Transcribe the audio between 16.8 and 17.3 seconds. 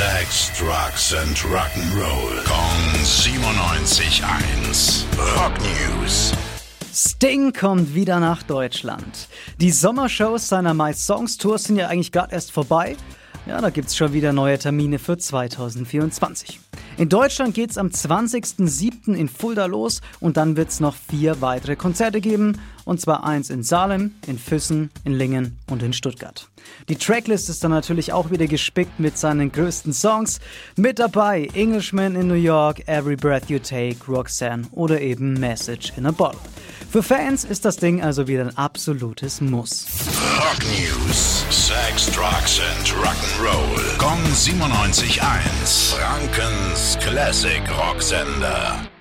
In